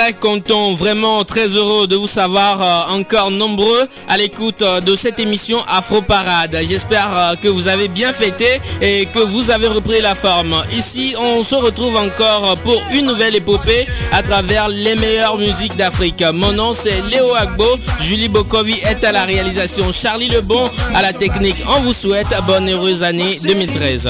[0.00, 4.94] Très content, vraiment très heureux de vous savoir euh, encore nombreux à l'écoute euh, de
[4.94, 6.56] cette émission Afro Parade.
[6.66, 8.46] J'espère euh, que vous avez bien fêté
[8.80, 10.54] et que vous avez repris la forme.
[10.72, 16.24] Ici, on se retrouve encore pour une nouvelle épopée à travers les meilleures musiques d'Afrique.
[16.32, 17.68] Mon nom c'est Léo Agbo,
[18.00, 21.62] Julie Bokovi est à la réalisation, Charlie Lebon à la technique.
[21.68, 24.08] On vous souhaite bonne heureuse année 2013.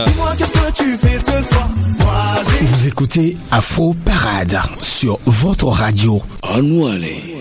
[2.22, 6.20] Vous écoutez Afro Parade sur votre radio.
[6.42, 7.39] Annually.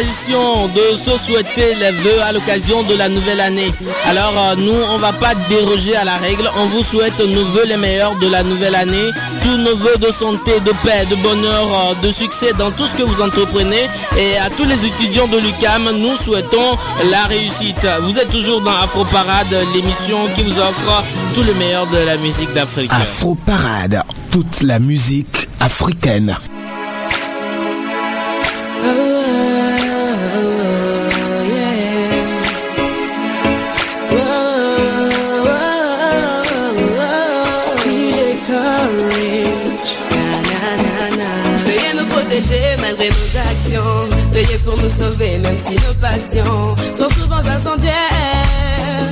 [0.00, 3.72] De se souhaiter les vœux à l'occasion de la nouvelle année.
[4.06, 6.48] Alors euh, nous, on va pas déroger à la règle.
[6.56, 9.10] On vous souhaite nos vœux les meilleurs de la nouvelle année.
[9.42, 12.94] Tous nos vœux de santé, de paix, de bonheur, euh, de succès dans tout ce
[12.94, 13.88] que vous entreprenez.
[14.16, 16.78] Et à tous les étudiants de l'UCAM, nous souhaitons
[17.10, 17.84] la réussite.
[18.02, 21.02] Vous êtes toujours dans Afro Parade, l'émission qui vous offre
[21.34, 22.92] tout le meilleur de la musique d'Afrique.
[22.92, 24.00] Afro Parade,
[24.30, 26.36] toute la musique africaine.
[42.80, 44.08] Malgré nos actions.
[44.30, 49.08] Veuillez pour nous sauver, même si nos passions sont souvent incendiaires.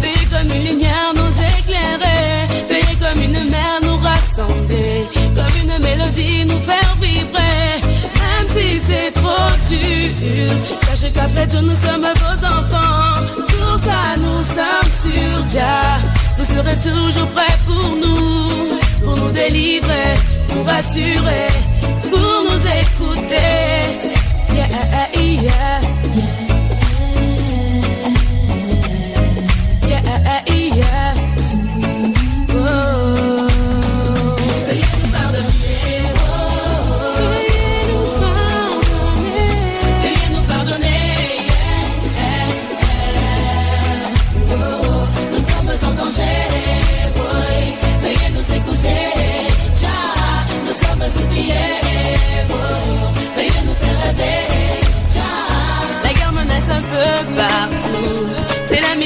[0.00, 2.46] Veuillez comme une lumière nous éclairer.
[2.68, 5.06] Veuillez comme une mer nous rassembler.
[5.34, 7.80] Comme une mélodie nous faire vibrer.
[8.20, 10.50] Même si c'est trop dur.
[10.88, 13.24] Sachez qu'après tout, nous sommes vos enfants.
[13.36, 15.98] Pour ça, nous sommes Jah.
[16.36, 18.78] Vous serez toujours prêts pour nous.
[19.04, 20.14] Pour nous délivrer,
[20.48, 21.46] pour rassurer
[22.10, 24.16] pour nous écouter.
[24.54, 24.68] Yeah,
[25.14, 25.86] yeah.
[51.36, 51.75] Yeah,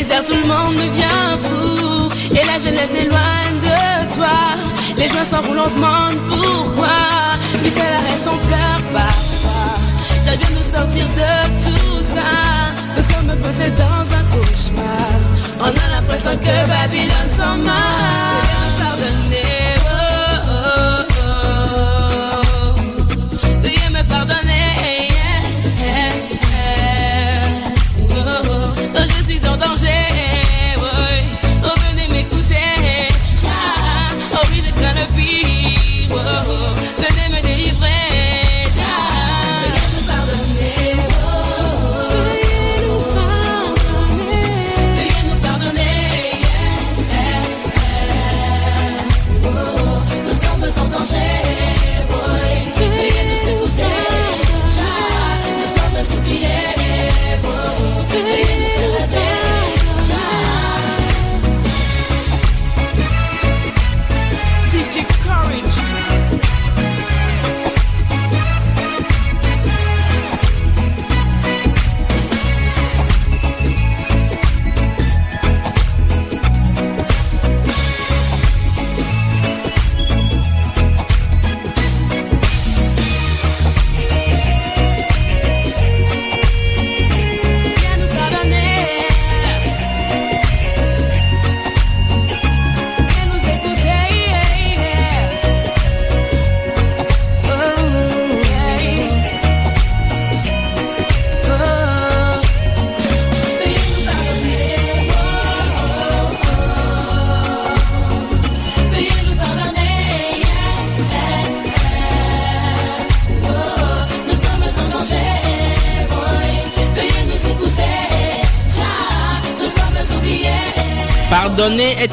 [0.08, 2.10] tout le monde devient fou.
[2.30, 4.38] Et la jeunesse est loin de toi.
[4.96, 6.88] Les joints s'enroulent, on se demande pourquoi.
[7.62, 9.76] C'est la raison, pleure parfois.
[10.24, 12.30] J'ai bien nous sortir de tout ça.
[12.96, 15.10] Nous sommes coincés dans un cauchemar.
[15.60, 18.42] On a l'impression que Babylone s'en marre.
[18.78, 19.29] Pardonnez.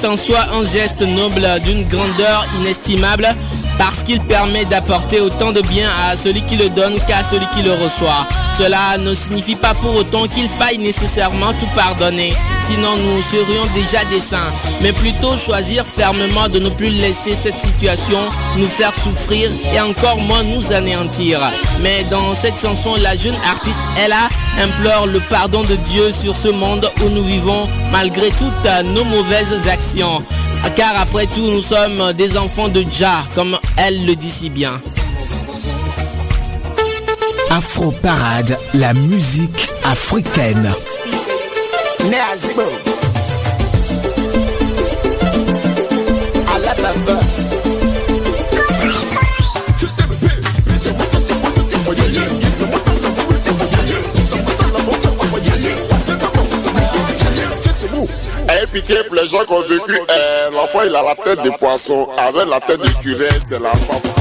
[0.08, 3.28] En soi un geste noble d'une grandeur inestimable
[3.78, 7.62] parce qu'il permet d'apporter autant de bien à celui qui le donne qu'à celui qui
[7.62, 8.28] le reçoit.
[8.52, 14.04] Cela ne signifie pas pour autant qu'il faille nécessairement tout pardonner, sinon nous serions déjà
[14.06, 18.20] des saints, mais plutôt choisir fermement de ne plus laisser cette situation
[18.58, 21.40] nous faire souffrir et encore moins nous anéantir.
[21.82, 24.30] Mais dans cette chanson, la jeune artiste Ella
[24.60, 29.68] implore le pardon de Dieu sur ce monde où nous vivons malgré toutes nos mauvaises
[29.68, 30.20] actions.
[30.76, 34.80] Car après tout, nous sommes des enfants de Jah, comme elle le dit si bien.
[37.50, 40.72] Afro Parade, la musique africaine.
[58.78, 60.00] Pitié pour les gens qui ont vécu.
[60.10, 62.08] Euh, L'enfant, il a la tête de poisson.
[62.18, 64.17] Avec la tête de curé, c'est la femme.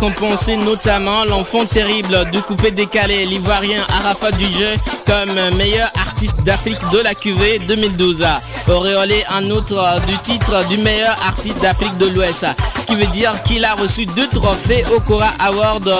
[0.00, 7.00] Récompensé notamment l'enfant terrible du coupé décalé, l'ivoirien Arafat DJ comme meilleur artiste d'Afrique de
[7.00, 8.24] la QV 2012
[8.68, 12.46] auréolé en outre du titre du meilleur artiste d'Afrique de l'Ouest.
[12.80, 15.92] Ce qui veut dire qu'il a reçu deux trophées au Cora Award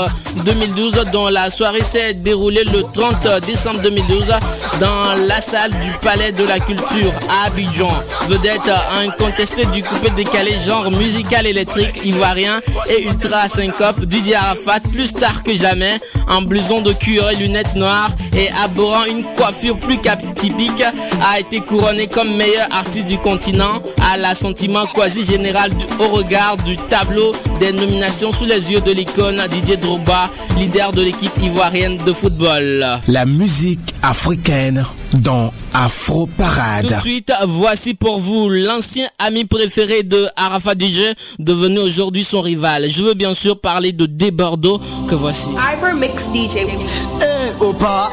[0.47, 4.33] 2012 dont la soirée s'est déroulée le 30 décembre 2012
[4.81, 7.91] dans la salle du Palais de la Culture à Abidjan.
[8.29, 8.71] Vedette
[9.05, 15.43] incontestée du coupé décalé genre musical électrique ivoirien et ultra syncope, Didier Arafat, plus tard
[15.43, 19.99] que jamais, en blouson de cuir et lunettes noires et abhorrant une coiffure plus
[20.35, 23.83] typique, a été couronné comme meilleur artiste du continent
[24.13, 29.41] à l'assentiment quasi général au regard du tableau des nominations sous les yeux de l'icône
[29.51, 32.87] Didier Drogba, leader de l'équipe ivoirienne de football.
[33.09, 36.87] La musique africaine dans Afro Parade.
[36.87, 42.41] Tout de suite, voici pour vous l'ancien ami préféré de Arafat DJ, devenu aujourd'hui son
[42.41, 42.87] rival.
[42.91, 45.51] Je veux bien sûr parler de Debordo que voici.
[45.51, 46.57] Ivor Mix DJ.
[46.57, 48.11] Hey, Opa,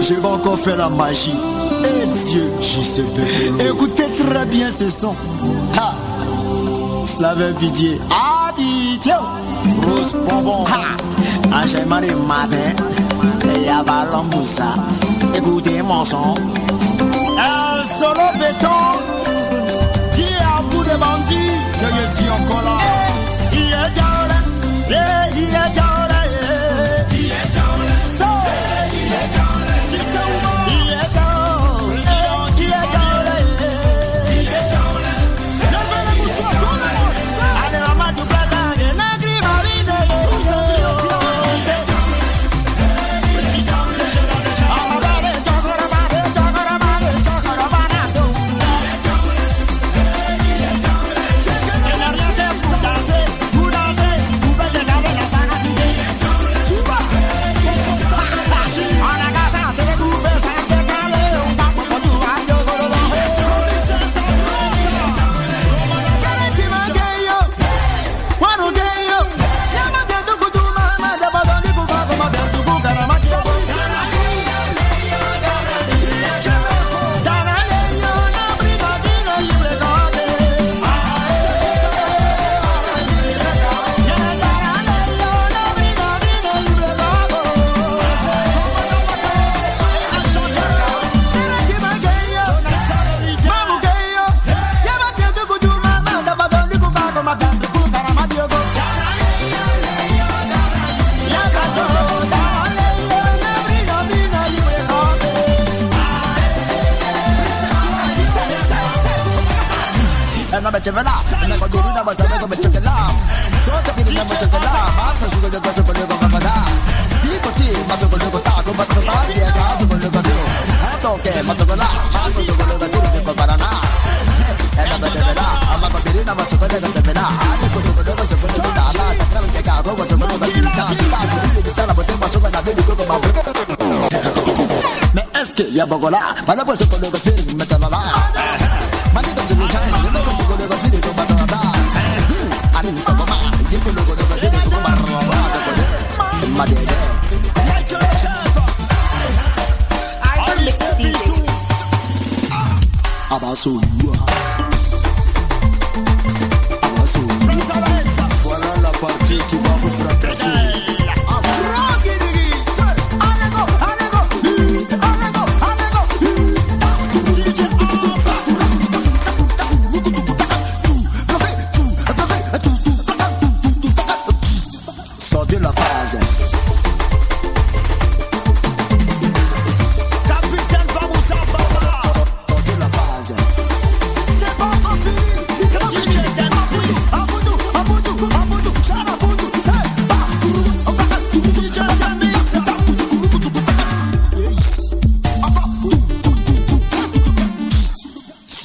[0.00, 1.32] je vais encore faire la magie.
[2.30, 2.44] Dieu,
[3.68, 5.14] Écoutez très bien ce son.
[5.76, 5.94] Ha!
[7.58, 8.00] Pitié.
[8.10, 9.12] Ah, Pitié!
[9.82, 10.64] Rose Bonbon.
[10.64, 10.96] Ha!
[11.62, 12.72] Angèle Marie Matin.
[13.54, 14.74] Et Yabalon Moussa.
[15.34, 16.34] Écoutez mon son.
[17.38, 19.13] Un solo béton.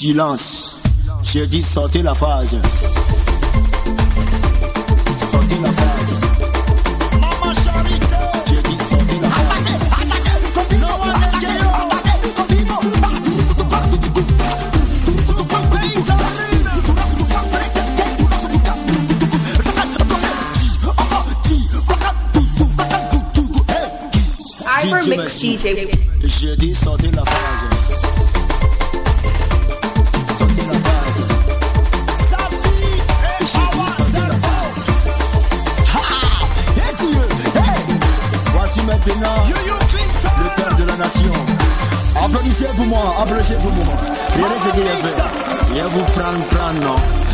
[0.10, 0.74] Silence.
[1.22, 2.58] J'ai dit sortez la phase.
[5.32, 6.16] Sortez la phase.
[8.48, 9.70] J'ai dit sortez la phase.
[26.26, 27.29] J'ai dit sortez la
[45.92, 47.29] Il va vous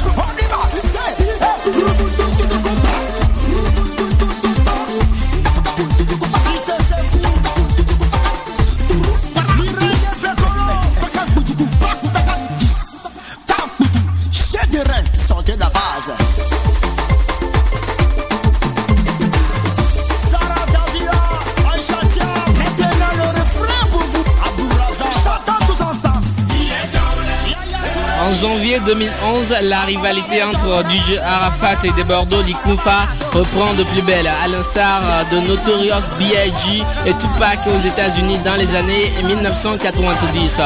[29.45, 35.01] 2011, la rivalité entre DJ Arafat et Debordo Likufa reprend de plus belle, à l'instar
[35.31, 36.83] de Notorious B.I.G.
[37.05, 40.61] et Tupac aux États-Unis dans les années 1990.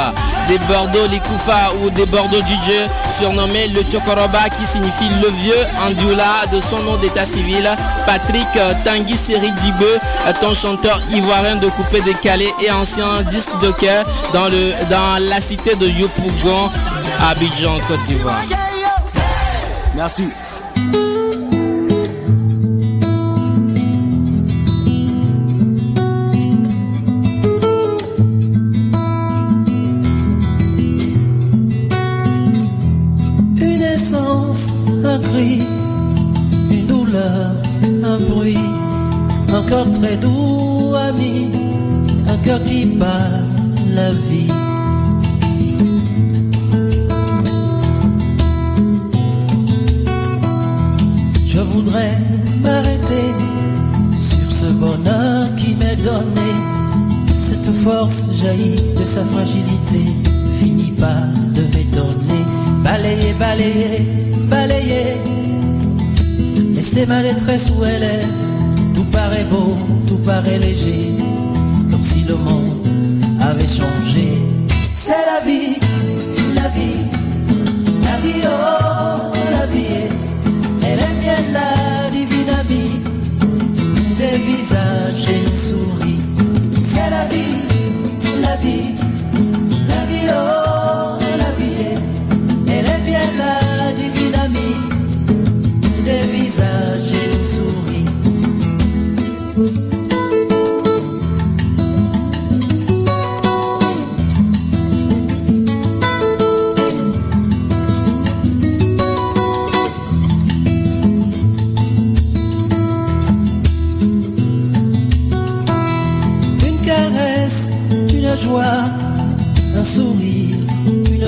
[0.50, 6.80] Debordo Likufa ou Debordo DJ, surnommé le Chokoroba qui signifie le vieux Andioula de son
[6.80, 7.70] nom d'état civil,
[8.06, 8.48] Patrick
[8.84, 10.00] Tanguy Seri Dibeu
[10.42, 14.50] un chanteur ivoirien de coupé décalé et ancien disque jockey dans,
[14.90, 16.70] dans la cité de Yopougon,
[17.30, 18.69] Abidjan, Côte d'Ivoire.
[20.02, 20.30] Merci.
[33.58, 34.72] Une essence,
[35.04, 35.68] un cri,
[36.72, 37.52] une douleur,
[38.06, 38.56] un bruit,
[39.54, 41.52] un cœur très doux, ami,
[42.26, 43.09] un cœur qui bat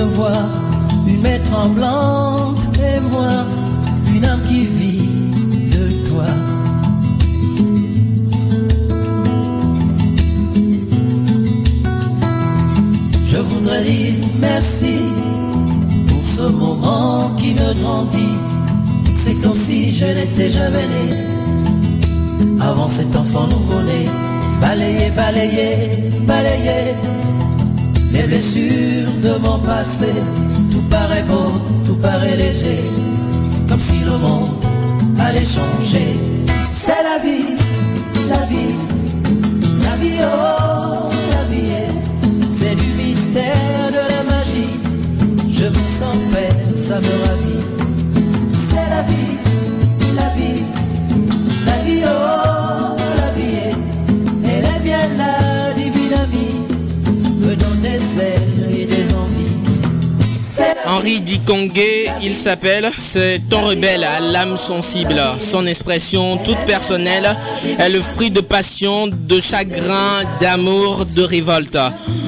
[0.04, 0.50] me voir,
[1.06, 3.46] une main tremblante et moi,
[4.14, 5.08] une âme qui vit
[5.74, 6.24] de toi.
[13.28, 14.96] Je voudrais dire merci
[16.08, 18.38] pour ce moment qui me grandit.
[19.14, 21.06] C'est comme si je n'étais jamais né.
[22.60, 24.04] Avant cet enfant nouveau-né,
[24.60, 26.94] balayer, balayer, balayer
[28.12, 30.12] les blessures de mon passé.
[30.70, 31.52] Tout paraît beau,
[31.84, 32.84] tout paraît léger,
[33.68, 34.50] comme si le monde
[35.18, 36.16] allait changer.
[36.72, 37.56] C'est la vie,
[38.28, 38.74] la vie,
[39.82, 44.78] la vie, oh, la vie, c'est du mystère de la magie.
[45.50, 47.51] Je me sens père, ça me ravit.
[61.02, 61.20] Henri
[62.22, 65.20] il s'appelle, c'est un rebelle à l'âme sensible.
[65.40, 67.36] Son expression toute personnelle
[67.80, 71.76] est le fruit de passion, de chagrin, d'amour, de révolte.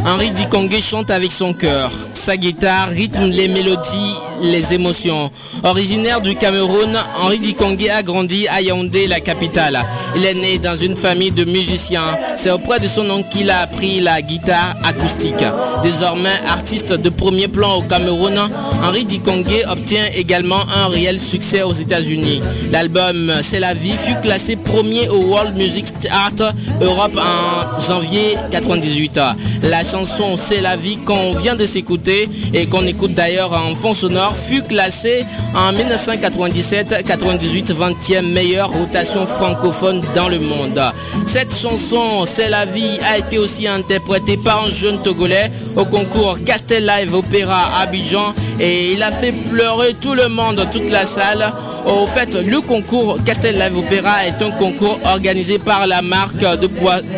[0.06, 1.90] Henri Dikongue chante avec son cœur.
[2.12, 5.30] Sa guitare rythme les mélodies, les émotions.
[5.62, 9.80] Originaire du Cameroun, Henri Dikongue a grandi à Yaoundé, la capitale.
[10.16, 12.02] Il est né dans une famille de musiciens.
[12.36, 15.44] C'est auprès de son oncle qu'il a appris la guitare acoustique.
[15.82, 18.38] Désormais artiste de premier plan au Cameroun,
[18.82, 22.42] Henri Dikongue obtient également un réel succès aux États-Unis.
[22.70, 29.18] L'album C'est la vie fut classé premier au World Music Chart Europe en janvier 98.
[29.64, 33.94] La chanson C'est la vie qu'on vient de s'écouter et qu'on écoute d'ailleurs en fond
[33.94, 40.80] sonore fut classée en 1997 98 20e meilleure rotation francophone dans le monde.
[41.26, 46.42] Cette chanson C'est la vie a été aussi interprétée par un jeune Togolais au concours
[46.44, 51.52] Castel Live Opéra Abidjan et il a fait pleurer tout le monde, toute la salle.
[51.86, 56.66] Au fait, le concours Castel Live Opéra est un concours organisé par la marque de,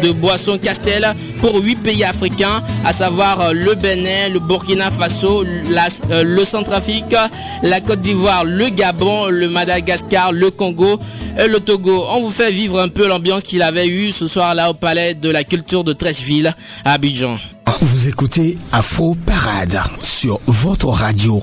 [0.06, 6.22] de boissons Castel pour huit pays africains, à savoir le Bénin, le Burkina Faso, euh,
[6.24, 7.14] le Centrafrique,
[7.62, 10.98] la Côte d'Ivoire, le Gabon, le Madagascar, le Congo
[11.38, 12.04] et le Togo.
[12.10, 15.30] On vous fait vivre un peu l'ambiance qu'il avait eu ce soir-là au Palais de
[15.30, 16.52] la Culture de Trècheville
[16.84, 17.36] à Abidjan.
[17.82, 21.42] Vous écoutez Afro Parade sur votre radio.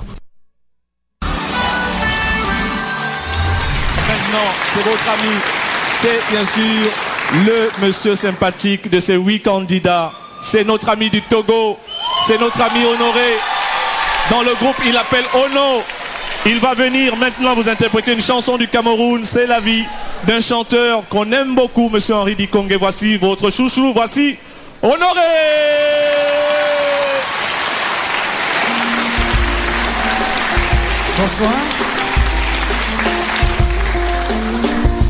[4.01, 5.35] Maintenant, c'est votre ami.
[6.01, 6.91] C'est bien sûr
[7.45, 10.11] le monsieur sympathique de ces huit candidats.
[10.41, 11.77] C'est notre ami du Togo.
[12.25, 13.37] C'est notre ami honoré.
[14.31, 15.83] Dans le groupe, il appelle Ono.
[16.47, 19.23] Il va venir maintenant vous interpréter une chanson du Cameroun.
[19.23, 19.85] C'est la vie
[20.25, 22.75] d'un chanteur qu'on aime beaucoup, monsieur Henri Dikongue.
[22.79, 23.93] Voici votre chouchou.
[23.93, 24.35] Voici
[24.85, 25.21] Honoré.
[31.17, 31.53] Bonsoir.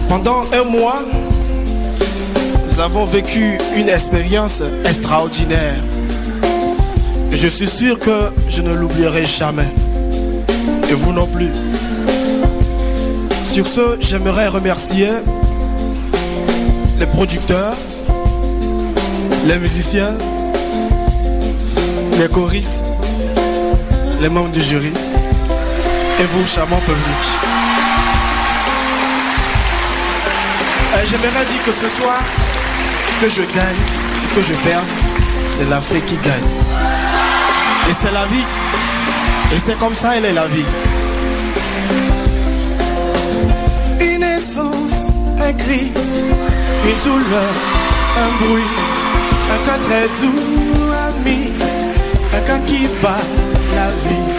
[0.07, 1.01] Pendant un mois,
[2.69, 5.81] nous avons vécu une expérience extraordinaire.
[7.31, 9.73] Je suis sûr que je ne l'oublierai jamais.
[10.87, 11.49] Et vous non plus.
[13.51, 15.09] Sur ce, j'aimerais remercier
[16.99, 17.75] les producteurs,
[19.45, 20.13] les musiciens,
[22.19, 22.83] les choristes,
[24.21, 24.93] les membres du jury
[26.19, 27.23] et vous, charmant public.
[30.95, 32.19] Et J'aimerais dire que ce soir,
[33.21, 33.81] que je gagne,
[34.35, 34.85] que je perde,
[35.47, 36.49] c'est l'Afrique qui gagne.
[37.89, 38.45] Et c'est la vie.
[39.53, 40.65] Et c'est comme ça, elle est la vie.
[43.99, 45.91] Une essence, un cri,
[46.85, 47.53] une douleur,
[48.17, 48.63] un bruit,
[49.65, 51.51] cas très doux, ami,
[52.45, 53.25] cas qui bat
[53.75, 54.33] la vie.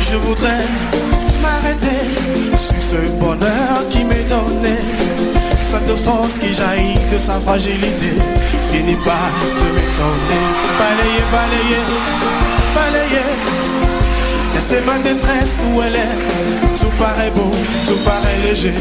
[0.00, 0.64] Je voudrais
[1.42, 2.00] m'arrêter
[2.56, 4.76] sur ce bonheur qui m'est donné.
[5.70, 8.12] Cette force qui jaillit de sa fragilité
[8.72, 10.42] finit par te m'étonner.
[10.80, 11.84] Balayer, balayer,
[12.74, 13.49] balayer.
[14.70, 16.78] Laissez ma détresse où elle est.
[16.78, 17.50] Tout paraît beau,
[17.86, 18.74] tout paraît léger.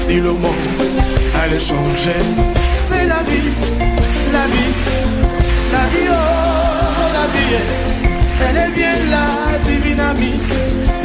[0.00, 0.54] Si le monde
[1.42, 2.20] allait changer,
[2.76, 3.50] c'est la vie,
[4.32, 4.72] la vie,
[5.72, 7.56] la vie, oh, la vie.
[8.48, 10.40] Elle est bien la divine amie,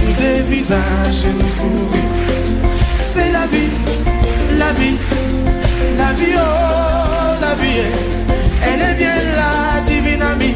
[0.05, 2.09] nous des visages et nous souris.
[3.01, 3.73] C'est la vie,
[4.57, 4.97] la vie,
[5.97, 7.81] la vie, oh, la vie.
[8.67, 10.55] Elle est bien la divine amie,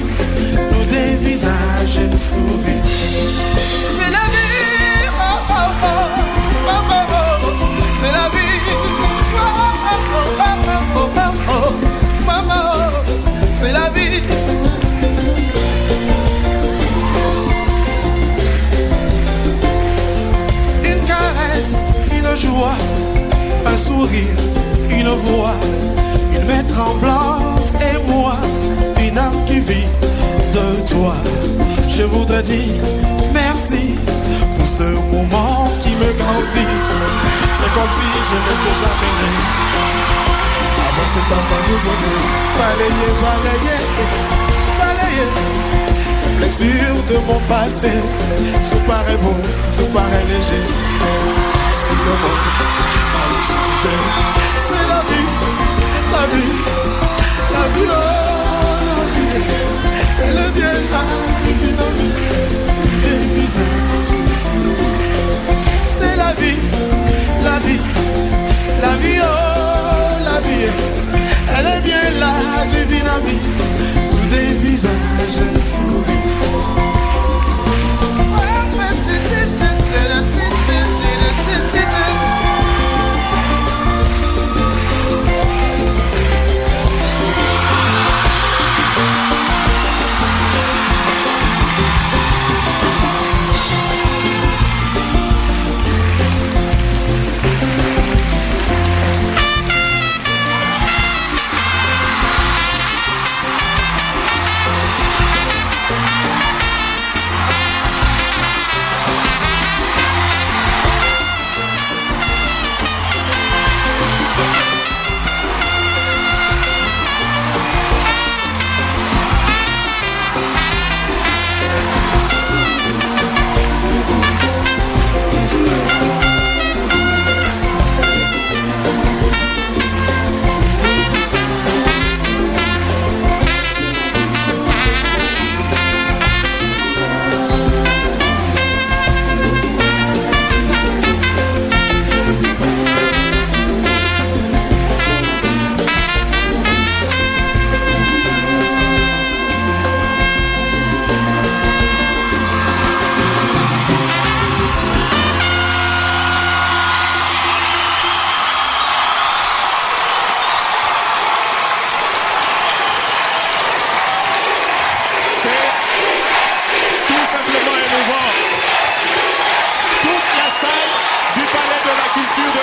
[0.90, 2.82] des visages et.
[3.96, 5.98] C'est la vie, oh, oh, oh,
[8.00, 8.40] c'est la vie.
[13.54, 14.24] C'est la vie.
[20.86, 21.76] Une caresse,
[22.12, 22.78] une joie,
[23.66, 24.40] un sourire,
[24.90, 25.58] une voix,
[26.48, 28.38] main tremblante et moi,
[29.06, 30.09] une âme qui vit
[30.52, 31.16] de toi.
[31.88, 32.82] Je voudrais dire
[33.34, 33.96] merci
[34.58, 34.84] pour ce
[35.14, 36.76] moment qui me grandit.
[37.58, 39.32] C'est comme si je n'étais jamais né.
[40.88, 42.16] Avant cet enfant nouveau-né,
[42.58, 43.82] balayer, balayer,
[44.80, 45.30] balayer.
[46.26, 47.92] Les blessures de mon passé,
[48.70, 49.36] tout paraît beau,
[49.76, 50.66] tout paraît léger.
[51.72, 52.50] C'est le monde,
[53.20, 54.59] allez changer.
[66.30, 66.56] La vie,
[67.44, 67.80] la vie,
[68.82, 70.70] la vie, oh, la vie.
[71.58, 72.34] Elle est bien là,
[72.68, 73.42] divine amie,
[74.30, 76.39] des visages sourient.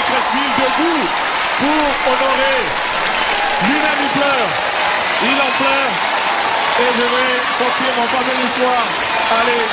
[0.06, 1.08] De Cresville debout
[1.58, 2.62] pour honorer.
[3.66, 5.92] Lui-même il il en pleure.
[6.78, 8.82] Et je vais sortir mon fameux soir.
[9.40, 9.66] Allez,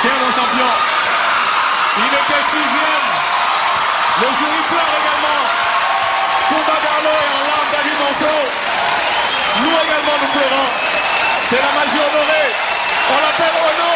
[0.00, 0.72] tiens mon champion.
[1.98, 3.08] Il était sixième.
[4.22, 5.42] Le jury pleure également.
[6.48, 7.98] Kumba Garlo est en larmes David.
[9.60, 10.68] Nous également nous pleurons.
[11.50, 12.50] C'est la magie honorée.
[13.10, 13.92] On l'appelle Ono.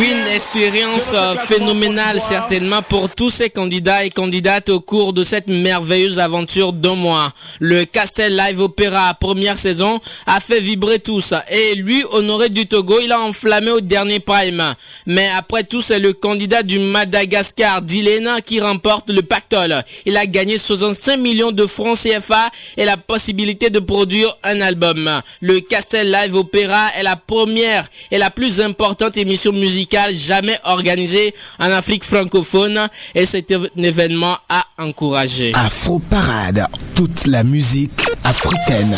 [0.00, 5.48] une expérience euh, phénoménale certainement pour tous ces candidats et candidates au cours de cette
[5.48, 7.32] merveilleuse aventure d'un mois.
[7.60, 13.00] Le Castel Live Opera première saison a fait vibrer tous et lui, Honoré du Togo,
[13.02, 14.62] il a enflammé au dernier prime.
[15.06, 19.82] Mais après tout, c'est le candidat du Madagascar, Dilena, qui remporte le pactole.
[20.06, 25.10] Il a gagné 65 millions de francs CFA et la possibilité de produire un album.
[25.40, 31.34] Le Castel Live Opera est la première et la plus importante émission musicale jamais organisée
[31.58, 35.52] en Afrique francophone et c'est un événement à encourager.
[35.54, 38.96] Afro Parade, toute la musique africaine.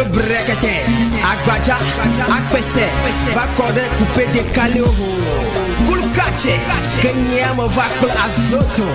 [0.00, 0.74] feu brekete
[1.30, 1.76] Agbadza,
[2.36, 2.86] akpese,
[3.34, 4.90] va kɔ ɖe kupe ɖekali o
[5.86, 6.54] Kulukache,
[7.76, 8.86] va kple azoto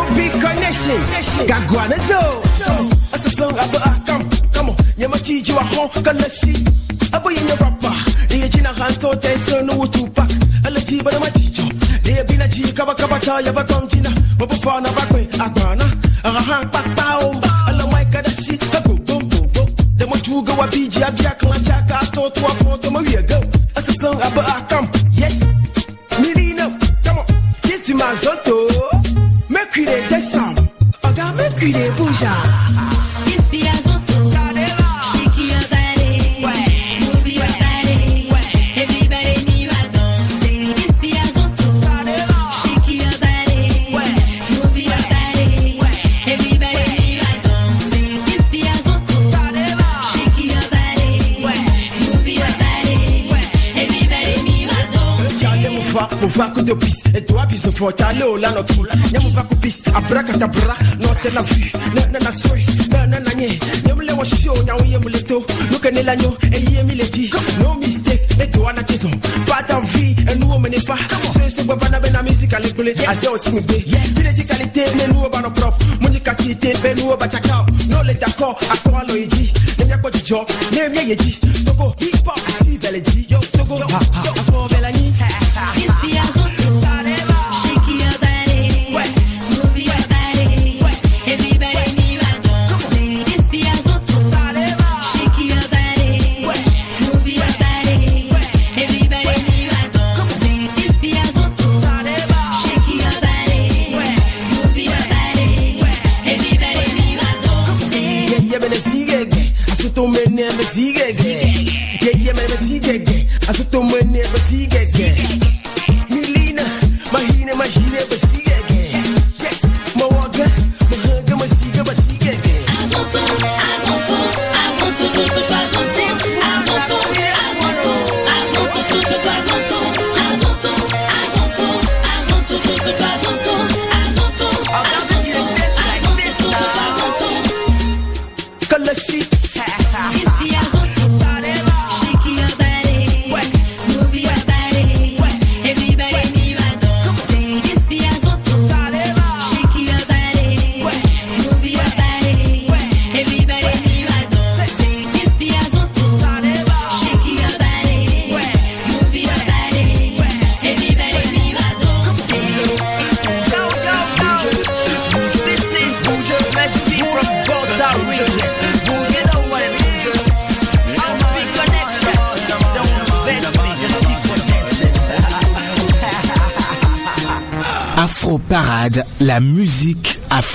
[0.00, 1.00] Obi connection,
[1.48, 2.20] gagoa ne zo.
[3.14, 6.52] Asesem abe akam, kamo, nye me tsi dziwa xɔ keleshi
[7.16, 7.92] Ebe yi nye rapa,
[8.30, 10.30] eye dzi na hantɔ tɛnse nuwo tupak
[10.66, 11.64] Ele dzi be ne ma dzidzɔ,
[12.08, 15.20] eye bi na dzi kabakaba tsa yaba tɔm dzi na Me bɔbɔ na va gbe
[15.44, 15.86] agbana,
[20.98, 23.45] Jack Jack la Jack I thought to a photo my go
[58.16, 58.80] bis fo chalo la no ki.
[59.12, 61.60] Nyamo vaku pis, abracadabra, no te la vu,
[61.94, 63.58] na na na soy, na na na nye.
[63.84, 67.30] Nyamo le wa show, nyawo yemu le to, look at Nelanyo, e yemi le pi.
[67.60, 69.08] No mistake, let to ana tezo.
[69.46, 70.96] Pas d'envie, et nous on menait pas.
[71.34, 73.84] Je sais pas na bena musique à l'école, à zéro tu me bé.
[73.86, 75.78] Village qualité, mais nous on propre.
[76.00, 77.64] Mon qualité, ben nous on ba chakao.
[77.88, 79.52] No le d'accord, à quoi lo eji.
[79.78, 81.38] Nem ya ko jijo, nem ya yeji.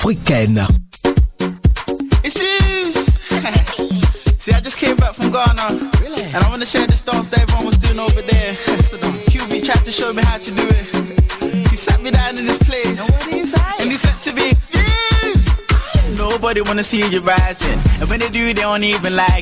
[0.02, 0.58] Africaine.
[2.24, 3.22] It's Fuse.
[4.42, 5.90] See, I just came back from Ghana.
[6.34, 8.54] And I want to share the stuff that everyone was doing over there.
[8.82, 11.68] So the QB tried to show me how to do it.
[11.70, 12.98] He sat me down in this place.
[13.80, 16.18] And he said to me, Fuse!
[16.18, 17.78] Nobody wanna see you rising.
[18.00, 19.41] And when they do, they don't even like it.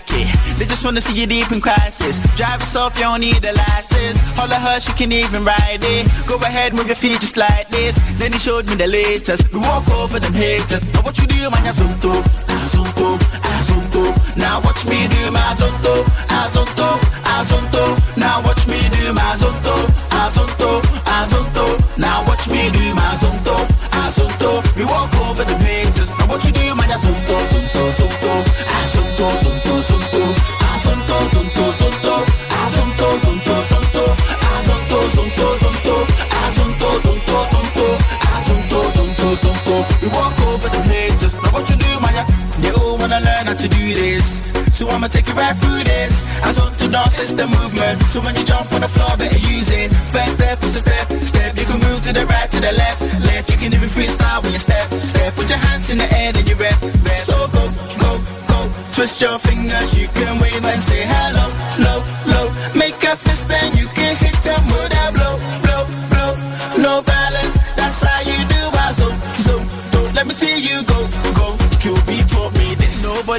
[0.61, 2.19] They just wanna see you deep in crisis.
[2.37, 4.21] Drive yourself, you don't need a license.
[4.37, 6.07] Holler her, she can even ride it.
[6.29, 7.99] Go ahead, move your feet just like this.
[8.19, 9.51] Then he showed me the latest.
[9.55, 10.85] We walk over them haters.
[10.93, 12.13] Now what you do, man, azonto,
[12.45, 13.17] azonto,
[13.57, 14.37] azonto.
[14.37, 17.00] Now watch me do my azonto, azonto, azonto.
[44.81, 46.25] So I'ma take you right through this.
[46.41, 48.01] As on to dance is the movement.
[48.09, 49.93] So when you jump on the floor, better use it.
[50.09, 51.53] First step is a step, step.
[51.61, 53.53] You can move to the right, to the left, left.
[53.53, 55.37] You can even freestyle when you step, step.
[55.37, 57.21] Put your hands in the air and you rep, rep.
[57.21, 57.69] So go,
[58.01, 58.59] go, go.
[58.97, 61.53] Twist your fingers, you can wave and say hello,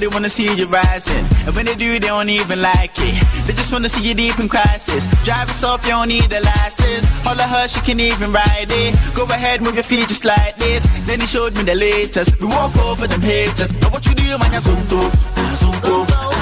[0.01, 3.13] Nobody wanna see you rising, and when they do, they don't even like it.
[3.45, 5.05] They just wanna see you deep in crisis.
[5.21, 7.05] Drive yourself, you don't need a license.
[7.21, 8.97] Holler her, she can even ride it.
[9.13, 10.89] Go ahead, move your feet just like this.
[11.05, 12.41] Then he showed me the latest.
[12.41, 13.69] We walk over them haters.
[13.77, 15.05] Now what you do, man, azonto,
[15.37, 15.93] azonto,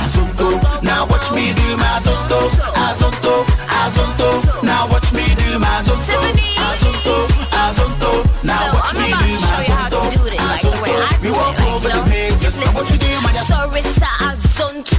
[0.07, 0.47] azonto.
[0.81, 2.39] Now watch me do my azonto,
[2.87, 4.63] azonto, azonto.
[4.63, 6.15] Now watch me do my azonto,
[6.63, 7.27] azonto,
[7.59, 8.11] azonto.
[8.39, 10.38] Now watch me do my azonto,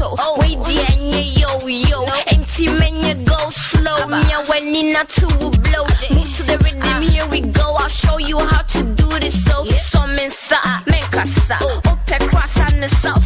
[0.00, 2.04] We the yo yo.
[2.28, 3.98] Empty menu go slow.
[4.08, 5.84] Nya when in a two blow.
[6.16, 7.74] Move to the rhythm, here we go.
[7.78, 9.44] I'll show you how to do this.
[9.44, 11.60] So, some sa, menkasa.
[11.86, 13.19] Open cross on the south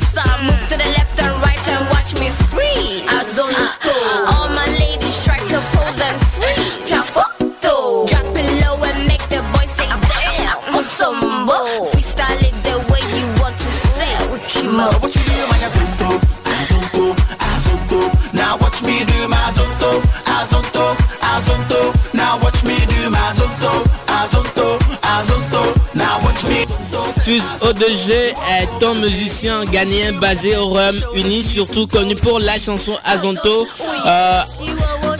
[27.24, 33.66] Fuse O2G est un musicien ghanéen basé au Royaume-Uni, surtout connu pour la chanson Azonto.
[34.04, 34.40] Euh,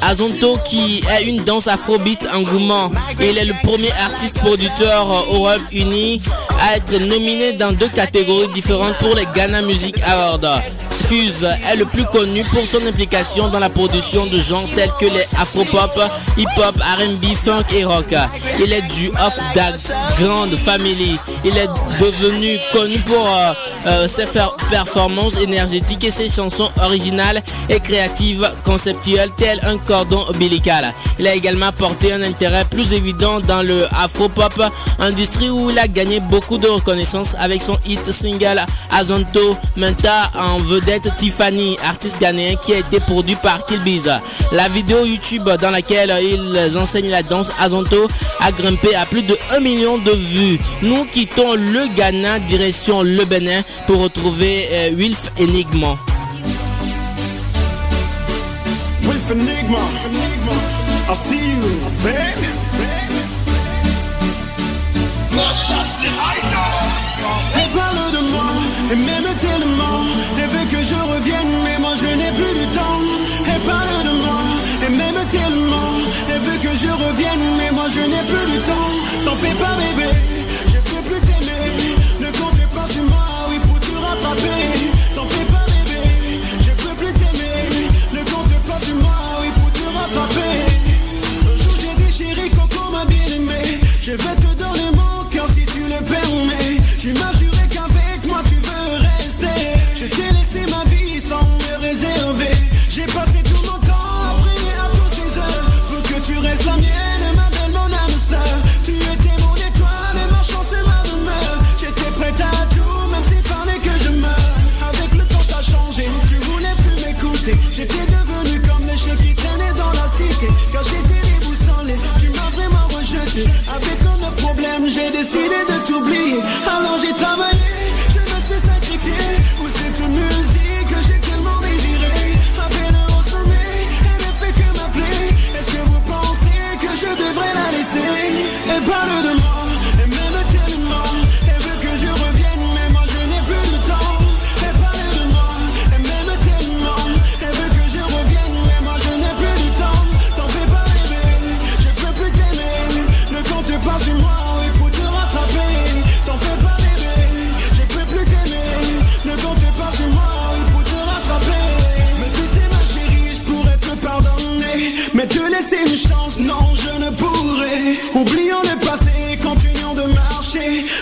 [0.03, 2.91] Azonto qui est une danse afrobeat engouement.
[3.19, 6.21] Il est le premier artiste producteur Europe Uni
[6.61, 10.61] à être nominé dans deux catégories différentes pour les Ghana Music Awards.
[11.09, 15.07] Fuse est le plus connu pour son implication dans la production de genres tels que
[15.07, 15.99] les afropop,
[16.37, 18.15] hip-hop, R&B, funk et rock.
[18.61, 19.73] Il est du Off Da
[20.19, 21.19] Grande Family.
[21.47, 21.69] Il est
[22.01, 23.53] devenu connu pour euh,
[23.87, 24.25] euh, ses
[24.71, 30.93] performances énergétiques et ses chansons originales et créatives conceptuelles telles un cordon ombilical.
[31.19, 34.63] Il a également porté un intérêt plus évident dans le afropop,
[34.99, 40.57] industrie où il a gagné beaucoup de reconnaissance avec son hit single Azonto Menta en
[40.59, 44.11] vedette Tiffany, artiste ghanéen qui a été produit par Kilbiz.
[44.53, 48.09] La vidéo YouTube dans laquelle ils enseignent la danse Azonto
[48.41, 50.59] a grimpé à plus de 1 million de vues.
[50.83, 55.97] Nous quittons le Ghana direction le Bénin pour retrouver euh, Wilf Enigma.
[59.03, 59.79] Wilf Enigma,
[61.07, 61.71] I see you,
[67.75, 68.51] parle de moi,
[68.93, 70.01] et même tellement.
[70.39, 73.03] Elle veut que je revienne, mais moi je n'ai plus de temps.
[73.53, 74.41] Elle parle de moi,
[74.87, 75.91] et même tellement.
[76.33, 78.91] Elle veut que je revienne, mais moi je n'ai plus de temps.
[79.25, 80.09] T'en fais pas bébé,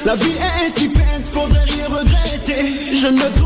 [0.05, 2.97] La vie est ainsi faite, faudrait rien regretter.
[2.97, 3.42] Je ne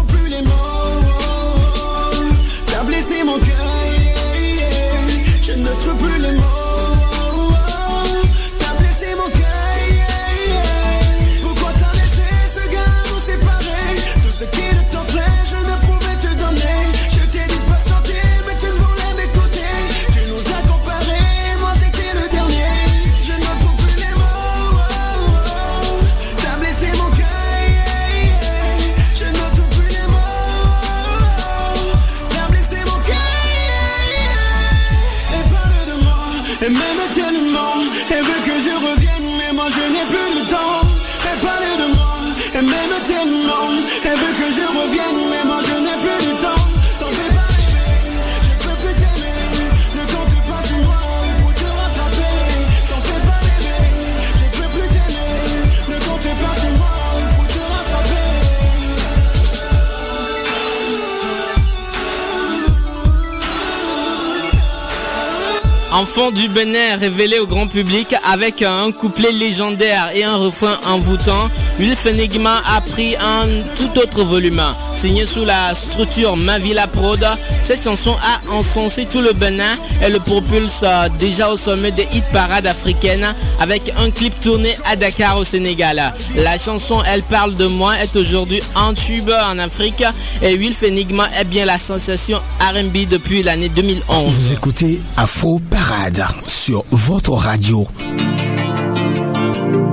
[65.97, 71.49] Enfant du Bénin révélé au grand public avec un couplet légendaire et un refrain envoûtant,
[71.78, 73.46] Wilf Enigma a pris un
[73.76, 74.62] tout autre volume.
[74.94, 77.24] Signé sous la structure Mavila Prod,
[77.62, 79.72] cette chanson a encensé tout le Bénin
[80.02, 83.26] et le propulse euh, déjà au sommet des hit parades africaines
[83.60, 86.14] avec un clip tourné à Dakar au Sénégal.
[86.36, 90.02] La chanson Elle parle de moi est aujourd'hui en tube en Afrique
[90.42, 94.32] et Wilf Enigma est bien la sensation R&B depuis l'année 2011.
[94.32, 97.86] Vous écoutez Afro Parade sur votre radio.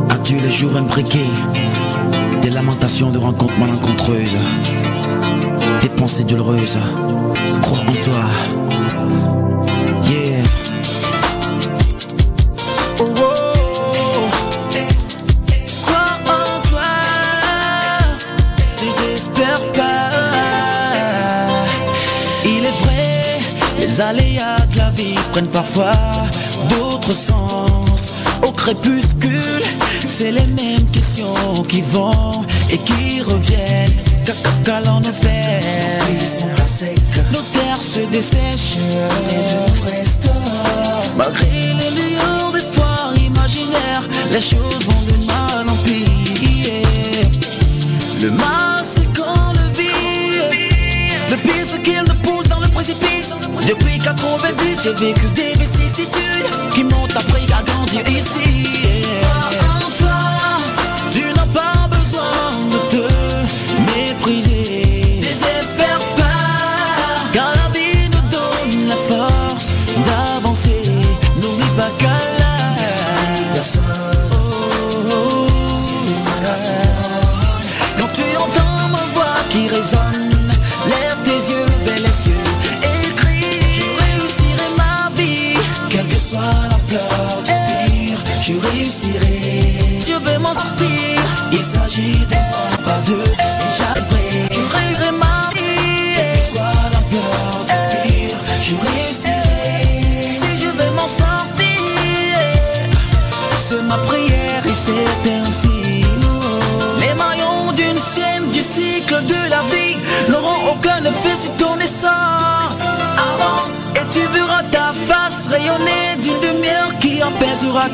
[0.10, 1.20] Adieu les jours imbriqués,
[2.84, 4.36] de rencontres malencontreuses,
[5.82, 6.78] des pensées douloureuses.
[7.62, 8.26] Crois en toi.
[10.06, 10.44] Yeah.
[13.00, 14.28] Oh, oh.
[15.86, 16.92] Crois en toi,
[18.82, 20.12] désespère pas.
[22.44, 23.40] Il est vrai,
[23.80, 25.94] Les aléas de la vie prennent parfois
[26.70, 27.73] d'autres sens.
[28.64, 29.62] Crépuscule,
[30.08, 33.92] c'est les mêmes questions qui vont et qui reviennent.
[34.64, 35.60] Qu'à l'en effet,
[37.34, 38.78] nos terres se dessèchent.
[41.18, 44.02] Malgré les lueurs d'espoir imaginaire,
[44.32, 47.28] les choses vont de mal en pire.
[48.22, 50.40] Le mal, c'est qu'on le vit.
[51.32, 53.34] Le pire, c'est qu'il nous pousse dans le précipice.
[53.68, 56.43] Depuis 90, j'ai vécu des vicissitudes
[57.98, 59.43] appris à grandir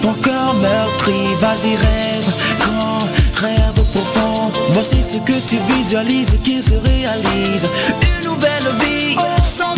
[0.01, 1.35] ton cœur meurtri.
[1.39, 2.99] Vas-y, rêve, grand
[3.41, 4.51] rêve profond.
[4.71, 7.69] Voici ce que tu visualises qui se réalise.
[8.01, 9.73] Une nouvelle vie sans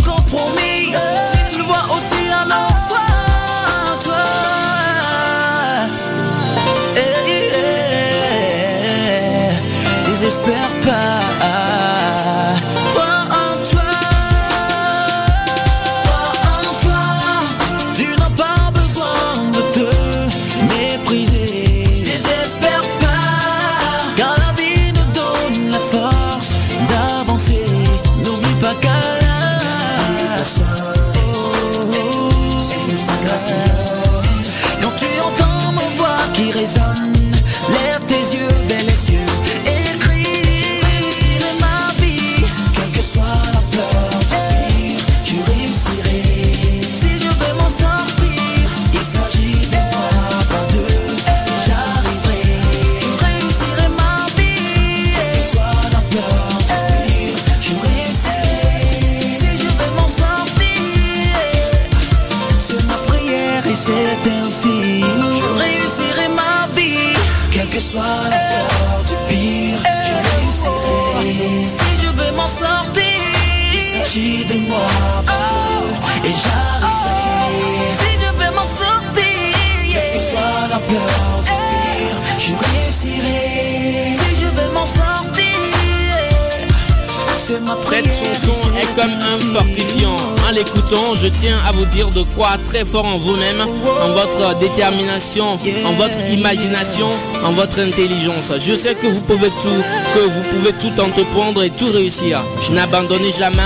[87.82, 90.16] Cette chanson est comme un fortifiant.
[90.48, 94.60] En l'écoutant, je tiens à vous dire de croire très fort en vous-même, en votre
[94.60, 97.08] détermination, en votre imagination,
[97.44, 98.52] en votre intelligence.
[98.60, 99.84] Je sais que vous pouvez tout,
[100.16, 102.42] que vous pouvez tout entreprendre et tout réussir.
[102.72, 103.58] N'abandonnez jamais,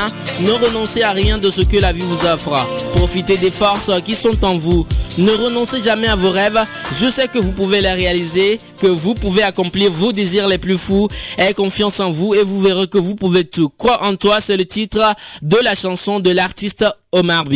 [0.42, 2.56] ne renoncez à rien de ce que la vie vous offre.
[2.94, 4.86] Profitez des forces qui sont en vous.
[5.18, 6.60] Ne renoncez jamais à vos rêves.
[7.00, 10.78] Je sais que vous pouvez les réaliser, que vous pouvez accomplir vos désirs les plus
[10.78, 11.08] fous.
[11.38, 13.70] Ayez confiance en vous et vous verrez que vous pouvez tout.
[13.78, 17.54] Crois en toi, c'est le titre de la chanson de l'artiste Omar B.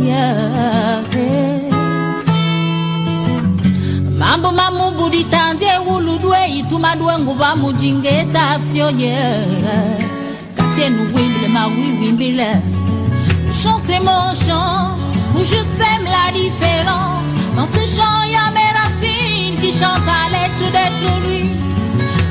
[0.00, 1.62] yeah, yeah.
[4.18, 4.48] mambo
[11.14, 12.50] wimbile mawiwimbile
[13.62, 14.96] chant c'est mon chant
[15.34, 17.91] où je sème la différence dans ce
[19.82, 21.50] chantent à l'être d'être lui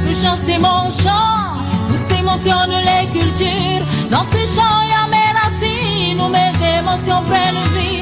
[0.07, 1.41] le chant c'est mon chant
[1.89, 3.85] où s'émotionnent les cultures.
[4.09, 8.00] Dans ce chant y a mes racines où mes émotions prennent vie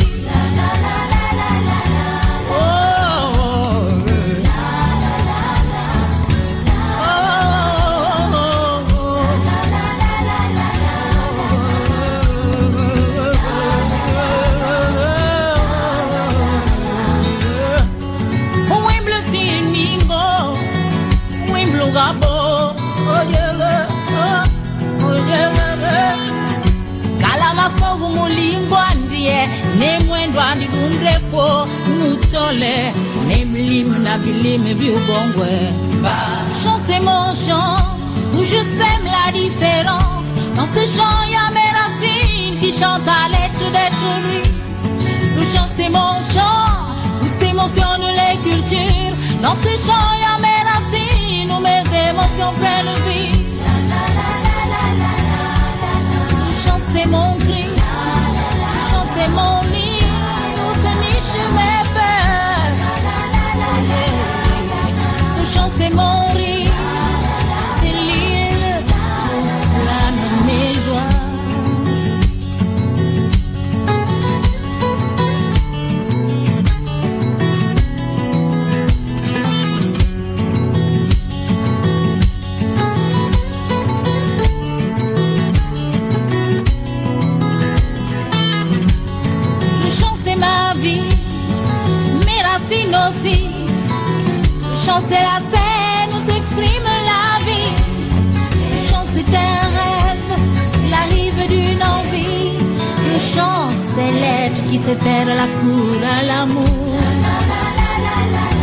[31.39, 32.93] andidundrepo nutole
[33.27, 35.71] nemlimi na viubongwe
[36.63, 37.77] chant c'est mon chant
[38.33, 40.25] où je sème la différence.
[40.55, 44.41] Dans ce chant y a mes racines qui chantent à l'être d'être lui.
[45.35, 46.65] Le chant mon chant
[47.21, 49.15] où s'émotionnent les cultures.
[49.41, 53.38] Dans ce chant y a mes racines où mes émotions prennent vie
[94.89, 97.73] chant c'est la scène où s'exprime la vie.
[98.71, 100.31] Le chant c'est un rêve,
[100.89, 102.57] la rive d'une envie.
[103.11, 106.89] Le chant c'est l'être qui sait faire la cour à l'amour.
[108.51, 108.58] Oh.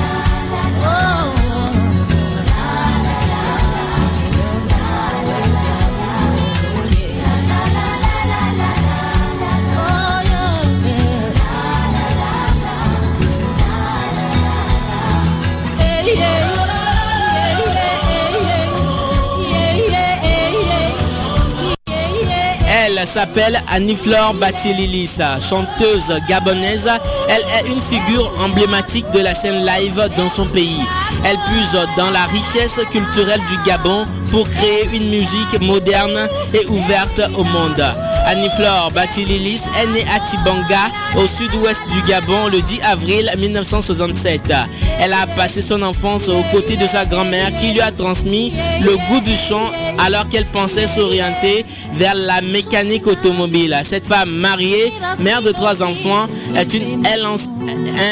[22.99, 26.89] Elle s'appelle Annie-Flore Batililis, chanteuse gabonaise.
[27.29, 30.81] Elle est une figure emblématique de la scène live dans son pays.
[31.25, 37.21] Elle puise dans la richesse culturelle du Gabon pour créer une musique moderne et ouverte
[37.37, 37.85] au monde.
[38.27, 44.53] Annie-Flore Batililis est née à Tibanga, au sud-ouest du Gabon, le 10 avril 1967.
[44.99, 48.97] Elle a passé son enfance aux côtés de sa grand-mère qui lui a transmis le
[49.09, 51.65] goût du chant alors qu'elle pensait s'orienter
[51.97, 53.81] vers la mécanique automobile.
[53.85, 57.03] Cette femme mariée, mère de trois enfants, est une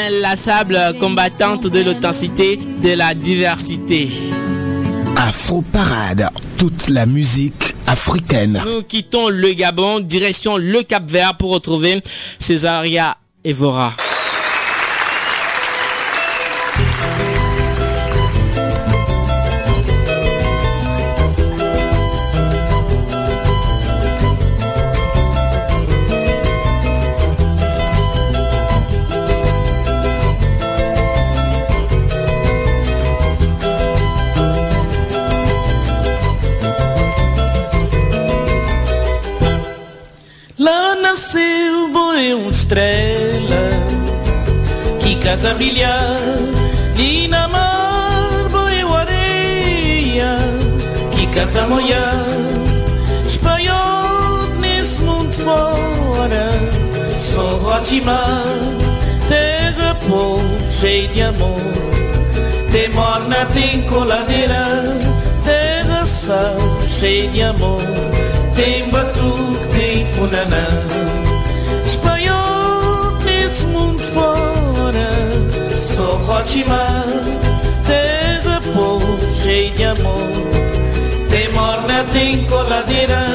[0.07, 4.09] inlassable combattante de l'authenticité, de la diversité.
[5.15, 8.61] Afro Parade, toute la musique africaine.
[8.65, 12.01] Nous quittons le Gabon, direction le Cap Vert pour retrouver
[12.39, 13.93] Césaria Evora.
[42.65, 43.61] Estrela
[44.99, 46.19] que cata brilhar
[46.97, 50.35] e na mar boi uma areia
[51.11, 52.25] que cata molhar.
[53.27, 56.49] Espanhol nesse mundo fora
[57.15, 58.43] só Rotimar
[59.29, 61.61] terra povo cheio de amor.
[62.71, 64.65] Tem morna, tem coladeira
[65.43, 66.57] terra sal
[66.87, 67.81] cheio de amor.
[68.55, 71.14] Tem batuque, tem funanã
[76.25, 77.05] Só Rotimar
[77.85, 80.31] Terra, povo cheio de amor.
[81.29, 83.25] Tem morna, tem coladeira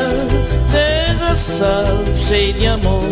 [0.73, 1.85] Terra, sal
[2.17, 3.05] cheio de amor.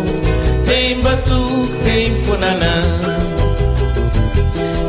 [0.66, 2.82] Tem batuque, tem funanã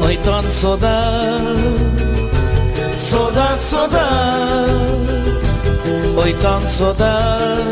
[0.05, 1.63] Oi, tanto saudade
[2.93, 4.99] Saudade, saudade
[6.17, 7.63] Oi, tanta saudade,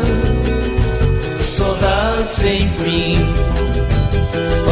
[1.38, 3.18] saudade sem fim.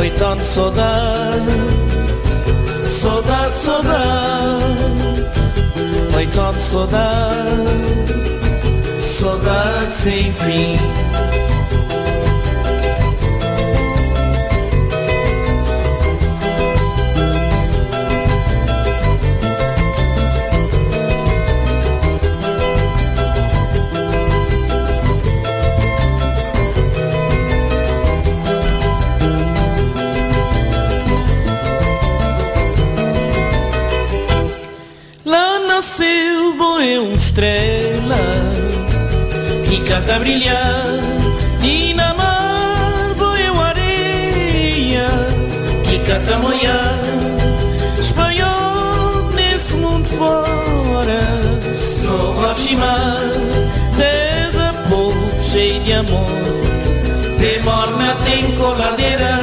[0.01, 1.86] Oi, tanta saudade,
[2.97, 4.65] saudade, saudade.
[6.17, 7.71] Oi, tanta saudade,
[8.99, 11.06] saudade sem fim.
[37.37, 38.17] Estrela
[39.69, 40.87] que cata brilhar
[41.63, 45.07] e na mar boi uma areia
[45.85, 46.99] que cata molhar
[48.01, 51.21] espanhol nesse mundo fora
[51.75, 53.21] só Rochimar
[53.99, 56.57] terra povo cheio de amor
[58.57, 59.39] coladeira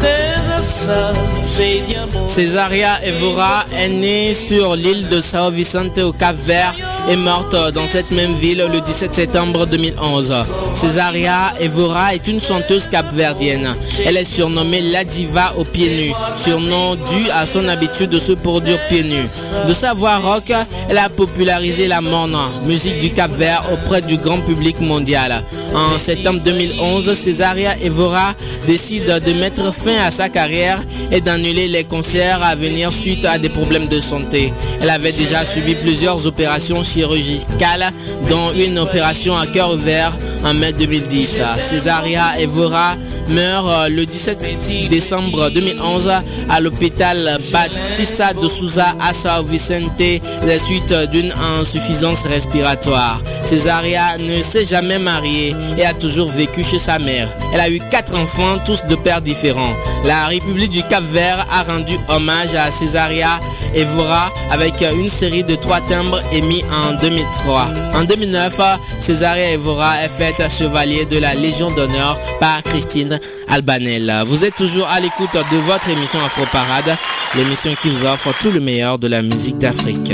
[0.00, 1.14] Terra sal,
[1.44, 2.28] cheia de amor.
[2.28, 6.76] Césaria Evora est née sur l'île de Sao Vicente au Cap Vert
[7.08, 10.34] et morte dans cette même ville le 17 septembre 2011.
[10.74, 13.74] Césaria Evora est une chanteuse capverdienne.
[14.04, 18.32] Elle est surnommée La Diva aux pieds nus, surnom dû à son habitude de se
[18.32, 19.28] produire pieds nus.
[19.66, 20.52] De sa voix rock,
[20.88, 22.36] elle a popularisé la morne,
[22.66, 25.42] musique du Cap Vert auprès du grand public mondial.
[25.74, 28.34] En septembre 2011, Césaria Evora
[28.66, 30.78] décide de mettre fin à sa carrière
[31.10, 34.52] et d'annuler les concerts à venir suite à des problèmes de santé.
[34.80, 37.92] Elle avait déjà subi plusieurs opérations chirurgicale,
[38.28, 40.12] dont une opération à cœur ouvert
[40.44, 41.40] en mai 2010.
[41.60, 42.96] Césaria Evora
[43.28, 46.10] meurt euh, le 17 décembre 2011
[46.48, 50.02] à l'hôpital Batista de Souza à Sao Vicente,
[50.46, 53.20] la suite d'une insuffisance respiratoire.
[53.44, 57.28] Césaria ne s'est jamais mariée et a toujours vécu chez sa mère.
[57.52, 59.72] Elle a eu quatre enfants, tous de pères différents.
[60.04, 63.40] La République du Cap-Vert a rendu hommage à Césaria
[63.74, 67.66] Evora avec une série de trois timbres émis en 2003.
[67.94, 68.60] En 2009,
[68.98, 73.17] Césaria Evora est faite chevalier de la Légion d'honneur par Christine
[73.48, 74.12] Albanel.
[74.26, 76.96] Vous êtes toujours à l'écoute de votre émission Afro Parade,
[77.36, 80.12] l'émission qui vous offre tout le meilleur de la musique d'Afrique.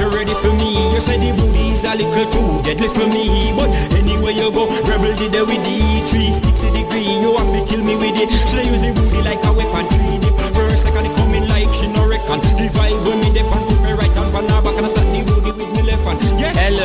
[0.00, 0.74] You, ready for me.
[0.92, 3.54] You said the booty is a little too deadly for me.
[3.54, 5.78] But anywhere you go, rebel did there with the
[6.10, 7.06] 360 degree.
[7.22, 8.28] You have to kill me with it.
[8.50, 9.86] Should I use the booty like a weapon?
[9.94, 12.42] Treat it first, second, it coming like she no reckon.
[12.58, 12.73] The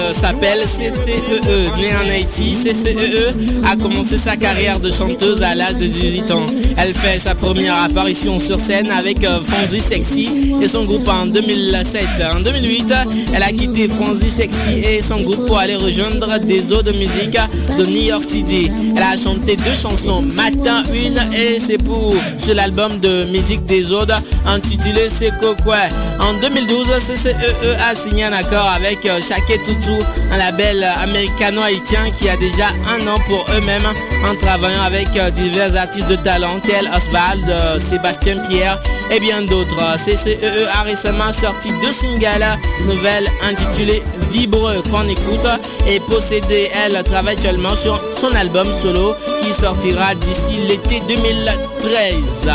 [0.09, 1.21] euh, s'appelle CCEE,
[1.77, 2.51] née en Haïti.
[2.51, 3.33] CCEE
[3.65, 6.45] a commencé sa carrière de chanteuse à l'âge de 18 ans.
[6.77, 11.25] Elle fait sa première apparition sur scène avec euh, Fonzie Sexy et son groupe en
[11.25, 12.03] 2007.
[12.35, 12.93] En 2008,
[13.33, 17.37] elle a quitté Fonzie Sexy et son groupe pour aller rejoindre des eaux de musique
[17.77, 18.71] de New York City.
[18.95, 23.91] Elle a chanté deux chansons, Matin une et c'est pour sur l'album de musique des
[23.93, 24.13] Audes
[24.47, 25.31] intitulé C'est
[25.63, 25.77] quoi
[26.19, 27.33] En 2012, CCEE
[27.89, 29.49] a signé un accord avec euh, Shake
[30.31, 33.87] Un label américano-haïtien qui a déjà un an pour eux-mêmes
[34.29, 38.81] en travaillant avec euh, divers artistes de talent tels Oswald, euh, Sébastien Pierre
[39.11, 39.95] et bien d'autres.
[39.95, 42.45] CCEE e a récemment sorti deux singles
[42.85, 45.47] nouvelles intitulées Vibre qu'on écoute
[45.87, 46.69] et Possédé.
[46.73, 52.49] Elle travaille actuellement sur son album solo qui sortira d'ici l'été 2013.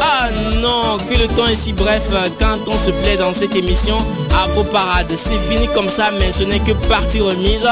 [0.00, 0.28] Ah
[0.60, 3.96] non, que le temps est si bref quand on se plaît dans cette émission
[4.44, 5.12] Afro Parade.
[5.14, 7.66] C'est fini comme ça, mais ce n'est que partie remise.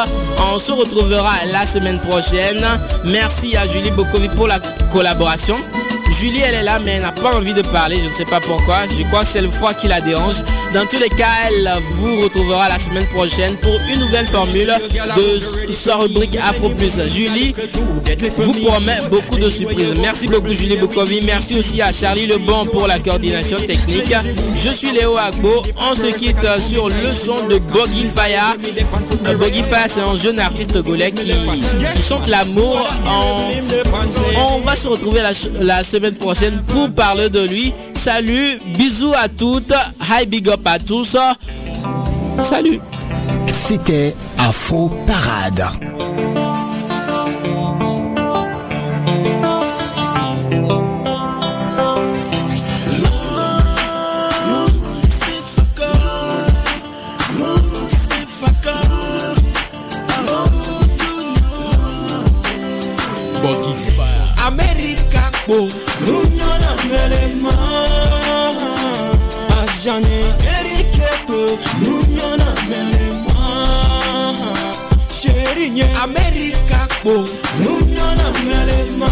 [0.53, 2.65] On se retrouvera la semaine prochaine.
[3.05, 4.61] Merci à Julie Bokovi pour la
[4.93, 5.57] collaboration.
[6.13, 7.97] Julie, elle est là, mais elle n'a pas envie de parler.
[8.03, 8.79] Je ne sais pas pourquoi.
[8.87, 10.37] Je crois que c'est le foie qui la dérange.
[10.75, 14.73] Dans tous les cas, elle vous retrouvera la semaine prochaine pour une nouvelle formule
[15.17, 17.01] de sa rubrique Afro Plus.
[17.09, 17.55] Julie
[18.39, 19.95] vous promet beaucoup de surprises.
[20.01, 21.21] Merci beaucoup, Julie Bokovi.
[21.23, 24.15] Merci aussi à Charlie Lebon pour la coordination technique.
[24.57, 25.63] Je suis Léo Agbo.
[25.91, 28.57] On se quitte sur le son de Boggy Faya.
[29.27, 31.33] Euh, Boggy Faya, c'est un jeune artiste togolais qui,
[32.09, 32.89] chante l'amour.
[34.37, 35.31] On, va se retrouver la,
[35.61, 37.75] la semaine prochaine pour parler de lui.
[37.95, 39.75] Salut, bisous à toutes.
[40.11, 41.17] Hi, big up à tous.
[42.43, 42.81] Salut.
[43.53, 45.67] C'était Afro Parade.
[65.49, 65.78] po
[75.59, 75.91] Mali yẹn.
[76.03, 77.15] Amẹ́ríkà po.
[77.63, 79.11] Múnyánná mẹ́lẹ̀ mọ́.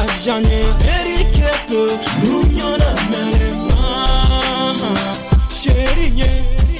[0.00, 0.66] Àṣà yẹn.
[0.72, 1.80] Amẹ́ríkà po.
[2.26, 3.82] Múnyánná mẹ́lẹ̀ mọ́.
[5.60, 6.36] Ṣèrí yẹn.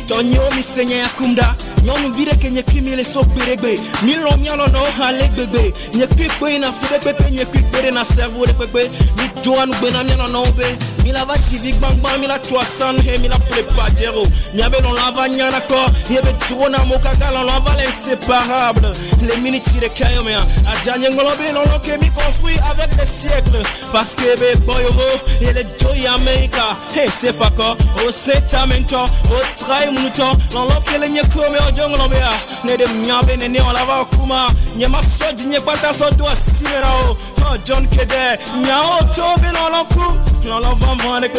[0.08, 1.46] Tọ́ni omi se akunda.
[1.84, 6.06] Nyɔnuvi ɖeke nye kpi mi le so gbeɖegbe Milɔ mialɔ nɔ hã le gbegbe Nye
[6.06, 8.82] kpi kpe yina fu ɖe pepe Nye kpi kpe ɖe na sevu ɖe kpekpe
[9.18, 10.66] Mi dzoa nugbe na mianɔ nɔwo be
[11.02, 14.22] mi la va tv gbangba mi la tso asan he mi la ƒle padzero
[14.54, 15.80] miabe lɔlɔ ava nyana kɔ
[16.10, 20.98] ye be dro na mo kaka lɔlɔ ava le le miniti ɖeka yɔ mea adza
[20.98, 25.08] nye ŋlɔ be lɔlɔ ke mi construit avec des siècles parce que be gbɔ yovo
[25.40, 26.76] ye le dzo yi amerika.
[26.94, 27.76] He sefa kɔ
[28.06, 32.32] o se tamentɔ o tra munutɔ lɔlɔ ke le nye kome o jɔnglɔ bea
[32.64, 36.16] ne de miabe nene o la va kuma nye ma sɔ dzi nye kpata sɔ
[36.16, 37.16] do asi me o.
[37.64, 40.06] John kede nyawo to be lɔlɔ ku.
[40.48, 41.32] Lɔlɔ va America, ek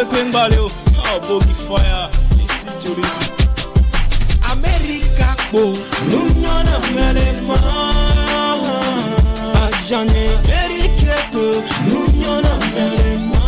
[0.56, 0.66] yo
[1.06, 2.10] Oh, boogie fire.
[2.38, 3.32] Jisi, jolisi
[4.52, 5.78] Amerika kbo
[6.10, 7.58] Nou nyon a mele ma
[9.62, 13.44] A jane Amerika kbo Nou nyon a mele ma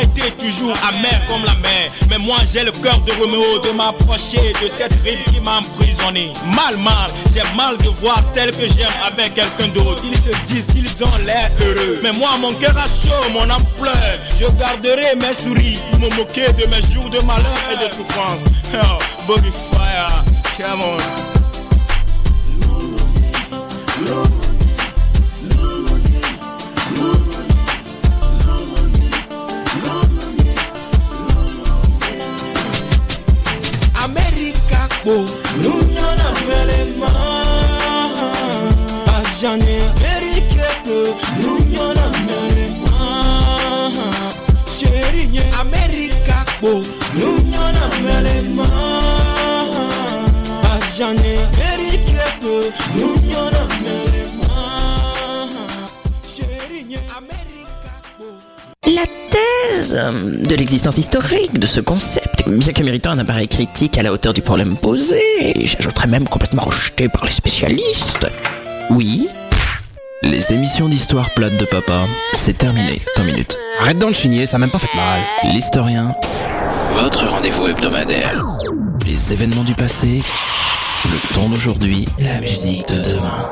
[0.00, 1.90] Été toujours amer comme la mer.
[2.10, 6.32] Mais moi j'ai le cœur de Roméo de m'approcher de cette rive qui m'a emprisonné.
[6.46, 10.02] Mal, mal, j'ai mal de voir tel que j'aime avec quelqu'un d'autre.
[10.04, 12.00] Ils se disent qu'ils ont l'air heureux.
[12.02, 14.18] Mais moi mon cœur a chaud, mon âme pleure.
[14.38, 18.40] Je garderai mes souris pour me moquer de mes jours de malheur et de souffrance.
[18.74, 18.98] Oh,
[20.58, 20.96] come on.
[35.04, 35.26] po.
[35.62, 37.10] Lunyana melema.
[39.16, 40.98] Ajane merike po.
[41.42, 42.94] Lunyana melema.
[44.66, 46.82] Sherinye Amerika po.
[48.04, 48.68] Melema.
[51.58, 52.22] Merike
[59.02, 63.98] La thèse euh, de l'existence historique de ce concept, bien que méritant un appareil critique
[63.98, 68.26] à la hauteur du problème posé, et j'ajouterais même complètement rejeté par les spécialistes.
[68.90, 69.26] Oui,
[70.22, 73.56] Les émissions d'histoire plate de papa, c'est terminé dans minutes.
[73.80, 75.20] Arrête d'en le chigner, ça m'a même pas fait mal.
[75.52, 76.14] L'historien,
[76.94, 78.44] Votre rendez-vous hebdomadaire.
[79.04, 80.22] les événements du passé,
[81.10, 83.50] le ton d'aujourd'hui, la musique de demain.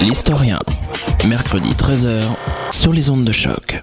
[0.00, 0.58] L'historien,
[1.26, 2.20] mercredi 13h,
[2.72, 3.82] sur les ondes de choc.